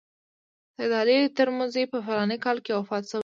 [0.75, 3.19] سید علي ترمذي په فلاني کال کې وفات شوی دی.